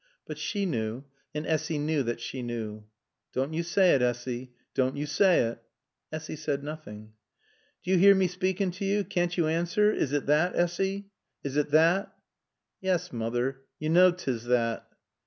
But 0.25 0.39
she 0.39 0.65
knew 0.65 1.03
and 1.31 1.45
Essy 1.45 1.77
knew 1.77 2.01
that 2.01 2.19
she 2.19 2.41
knew. 2.41 2.85
"Doan 3.33 3.53
yo 3.53 3.61
saay 3.61 3.93
it, 3.93 4.01
Assy. 4.01 4.51
Doan 4.73 4.95
yo 4.97 5.05
saay 5.05 5.41
it." 5.51 5.63
Essy 6.11 6.35
said 6.35 6.63
nothing. 6.63 7.13
"D'yo 7.83 7.97
'ear 7.99 8.15
mae 8.15 8.25
speaakin' 8.25 8.71
to 8.71 8.83
yo? 8.83 9.03
Caann't 9.03 9.37
yo 9.37 9.43
aanswer? 9.43 9.93
Is 9.93 10.11
it 10.11 10.23
thot, 10.25 10.55
Assy? 10.55 11.11
Is 11.43 11.55
it 11.55 11.69
thot?" 11.69 12.15
"Yas, 12.79 13.09
moother, 13.13 13.57
yo 13.77 13.89
knaw 13.89 14.09
'tis 14.09 14.45
thot." 14.47 14.87